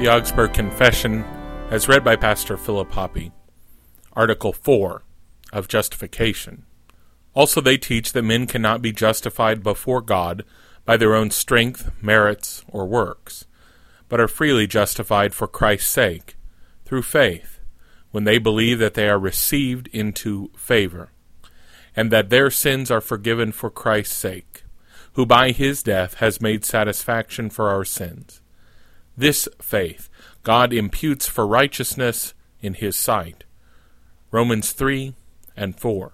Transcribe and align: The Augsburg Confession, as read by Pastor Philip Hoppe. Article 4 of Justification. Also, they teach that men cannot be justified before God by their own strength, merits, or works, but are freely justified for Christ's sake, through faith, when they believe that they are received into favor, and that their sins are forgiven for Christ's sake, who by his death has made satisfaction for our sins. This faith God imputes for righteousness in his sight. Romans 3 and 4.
The 0.00 0.08
Augsburg 0.08 0.54
Confession, 0.54 1.24
as 1.70 1.86
read 1.86 2.02
by 2.02 2.16
Pastor 2.16 2.56
Philip 2.56 2.90
Hoppe. 2.92 3.32
Article 4.14 4.54
4 4.54 5.02
of 5.52 5.68
Justification. 5.68 6.64
Also, 7.34 7.60
they 7.60 7.76
teach 7.76 8.14
that 8.14 8.22
men 8.22 8.46
cannot 8.46 8.80
be 8.80 8.92
justified 8.92 9.62
before 9.62 10.00
God 10.00 10.42
by 10.86 10.96
their 10.96 11.14
own 11.14 11.30
strength, 11.30 11.90
merits, 12.00 12.64
or 12.66 12.86
works, 12.86 13.44
but 14.08 14.18
are 14.18 14.26
freely 14.26 14.66
justified 14.66 15.34
for 15.34 15.46
Christ's 15.46 15.90
sake, 15.90 16.34
through 16.86 17.02
faith, 17.02 17.60
when 18.10 18.24
they 18.24 18.38
believe 18.38 18.78
that 18.78 18.94
they 18.94 19.06
are 19.06 19.18
received 19.18 19.86
into 19.88 20.50
favor, 20.56 21.10
and 21.94 22.10
that 22.10 22.30
their 22.30 22.50
sins 22.50 22.90
are 22.90 23.02
forgiven 23.02 23.52
for 23.52 23.68
Christ's 23.68 24.16
sake, 24.16 24.62
who 25.12 25.26
by 25.26 25.50
his 25.50 25.82
death 25.82 26.14
has 26.14 26.40
made 26.40 26.64
satisfaction 26.64 27.50
for 27.50 27.68
our 27.68 27.84
sins. 27.84 28.40
This 29.16 29.48
faith 29.60 30.08
God 30.42 30.72
imputes 30.72 31.26
for 31.26 31.46
righteousness 31.46 32.34
in 32.62 32.74
his 32.74 32.96
sight. 32.96 33.44
Romans 34.30 34.72
3 34.72 35.14
and 35.56 35.78
4. 35.78 36.12